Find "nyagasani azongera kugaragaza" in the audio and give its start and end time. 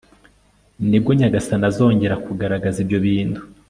1.19-2.77